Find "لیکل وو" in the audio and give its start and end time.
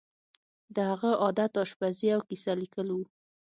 2.61-3.03